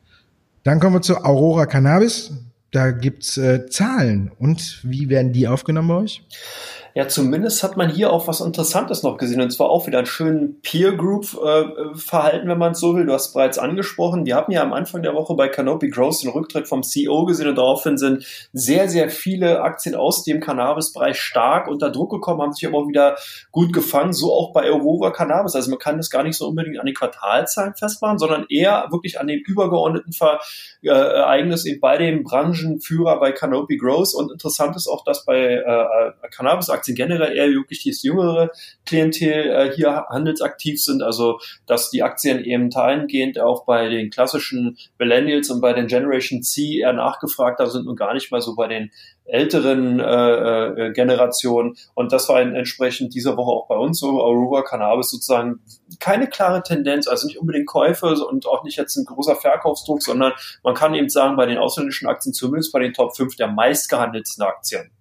[0.64, 2.32] Dann kommen wir zu Aurora Cannabis.
[2.72, 4.32] Da gibt's äh, Zahlen.
[4.40, 6.24] Und wie werden die aufgenommen bei euch?
[6.96, 10.06] Ja, zumindest hat man hier auch was Interessantes noch gesehen und zwar auch wieder einen
[10.06, 11.64] schönen Peer Group äh,
[12.14, 13.06] wenn man es so will.
[13.06, 14.26] Du hast bereits angesprochen.
[14.26, 17.48] Wir haben ja am Anfang der Woche bei Canopy Growth den Rücktritt vom CEO gesehen
[17.48, 22.54] und daraufhin sind sehr, sehr viele Aktien aus dem Cannabis-Bereich stark unter Druck gekommen, haben
[22.54, 23.18] sich aber auch wieder
[23.52, 24.14] gut gefangen.
[24.14, 25.56] So auch bei Aurora Cannabis.
[25.56, 29.20] Also man kann das gar nicht so unbedingt an den Quartalzahlen festmachen, sondern eher wirklich
[29.20, 30.40] an den übergeordneten Ver
[30.84, 34.14] äh, Ereignis bei dem Branchenführer bei Canopy Growth.
[34.14, 36.12] Und interessant ist auch, dass bei äh,
[36.84, 38.52] Cannabis-Aktien generell eher wirklich das jüngere
[38.86, 41.02] Klientel äh, hier handelsaktiv sind.
[41.02, 46.44] Also dass die Aktien eben dahingehend auch bei den klassischen Millennials und bei den Generation
[46.44, 48.92] C eher nachgefragter sind und gar nicht mal so bei den
[49.26, 51.76] älteren äh, äh, Generationen.
[51.94, 54.22] Und das war entsprechend dieser Woche auch bei uns so.
[54.22, 55.62] Aurora Cannabis sozusagen
[56.00, 60.34] keine klare Tendenz, also nicht unbedingt Käufe und auch nicht jetzt ein großer Verkaufsdruck, sondern
[60.64, 64.44] man kann eben sagen, bei den ausländischen Aktien, zumindest bei den Top 5 der meistgehandelten
[64.44, 64.92] Aktien.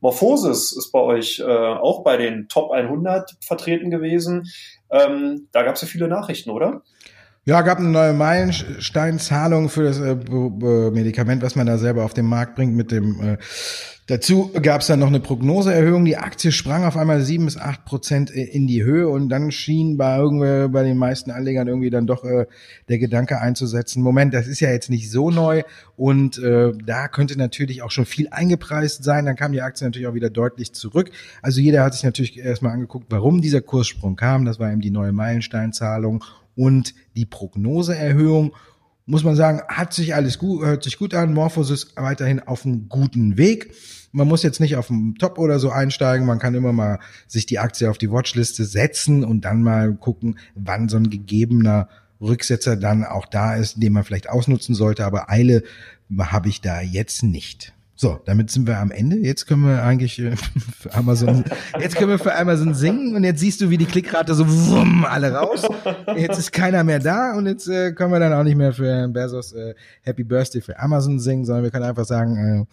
[0.00, 4.44] Morphosis ist bei euch äh, auch bei den Top 100 vertreten gewesen.
[4.90, 6.82] Ähm, da gab es ja viele Nachrichten, oder?
[7.48, 10.16] Ja, gab eine neue Meilensteinzahlung für das äh,
[10.90, 13.38] Medikament, was man da selber auf den Markt bringt mit dem äh,
[14.08, 16.06] Dazu gab es dann noch eine Prognoseerhöhung.
[16.06, 19.98] Die Aktie sprang auf einmal sieben bis acht Prozent in die Höhe und dann schien
[19.98, 22.46] bei irgendwie bei den meisten Anlegern irgendwie dann doch äh,
[22.88, 25.62] der Gedanke einzusetzen: Moment, das ist ja jetzt nicht so neu
[25.96, 29.24] und äh, da könnte natürlich auch schon viel eingepreist sein.
[29.24, 31.10] Dann kam die Aktie natürlich auch wieder deutlich zurück.
[31.40, 34.44] Also jeder hat sich natürlich erstmal angeguckt, warum dieser Kurssprung kam.
[34.44, 36.24] Das war eben die neue Meilensteinzahlung
[36.58, 38.52] und die Prognoseerhöhung
[39.06, 41.32] muss man sagen, hat sich alles gut, hört sich gut an.
[41.32, 43.72] Morphosis weiterhin auf einem guten Weg.
[44.10, 46.26] Man muss jetzt nicht auf dem Top oder so einsteigen.
[46.26, 50.36] Man kann immer mal sich die Aktie auf die Watchliste setzen und dann mal gucken,
[50.56, 51.88] wann so ein gegebener
[52.20, 55.06] Rücksetzer dann auch da ist, den man vielleicht ausnutzen sollte.
[55.06, 55.62] Aber Eile
[56.18, 57.72] habe ich da jetzt nicht.
[58.00, 59.16] So, damit sind wir am Ende.
[59.16, 61.42] Jetzt können wir eigentlich äh, für Amazon,
[61.80, 65.04] jetzt können wir für Amazon singen und jetzt siehst du, wie die Klickrate so wumm,
[65.04, 65.66] alle raus.
[66.16, 68.86] Jetzt ist keiner mehr da und jetzt äh, können wir dann auch nicht mehr für
[68.86, 72.64] Herrn Bezos äh, Happy Birthday für Amazon singen, sondern wir können einfach sagen, äh,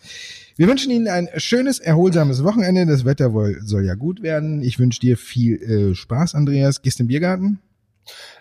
[0.57, 2.85] wir wünschen Ihnen ein schönes, erholsames Wochenende.
[2.85, 4.61] Das Wetter soll ja gut werden.
[4.61, 6.83] Ich wünsche dir viel äh, Spaß, Andreas.
[6.83, 7.59] Gehst im Biergarten?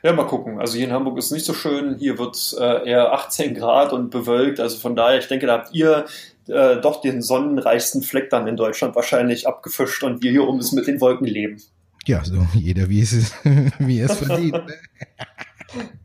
[0.03, 0.61] Ja, mal gucken.
[0.61, 1.97] Also hier in Hamburg ist es nicht so schön.
[1.99, 4.61] Hier wird es äh, eher 18 Grad und bewölkt.
[4.61, 6.05] Also von daher, ich denke, da habt ihr
[6.49, 10.73] äh, doch den sonnenreichsten Fleck dann in Deutschland wahrscheinlich abgefischt und wir hier oben es
[10.73, 11.63] mit den Wolken leben.
[12.07, 13.33] Ja, so jeder wie es,
[13.79, 14.61] wie es verdient.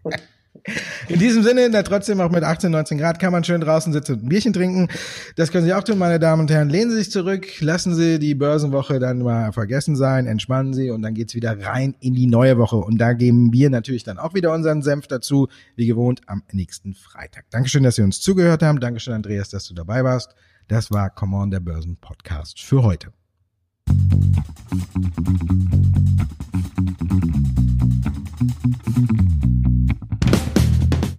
[1.08, 4.14] In diesem Sinne, da trotzdem auch mit 18, 19 Grad kann man schön draußen sitzen
[4.14, 4.88] und ein Bierchen trinken.
[5.36, 6.70] Das können Sie auch tun, meine Damen und Herren.
[6.70, 11.02] Lehnen Sie sich zurück, lassen Sie die Börsenwoche dann mal vergessen sein, entspannen Sie und
[11.02, 12.78] dann geht es wieder rein in die neue Woche.
[12.78, 16.94] Und da geben wir natürlich dann auch wieder unseren Senf dazu, wie gewohnt, am nächsten
[16.94, 17.46] Freitag.
[17.50, 18.80] Dankeschön, dass Sie uns zugehört haben.
[18.80, 20.36] Dankeschön, Andreas, dass du dabei warst.
[20.68, 23.12] Das war Come on, der Börsen Podcast für heute.
[28.40, 28.79] Thank.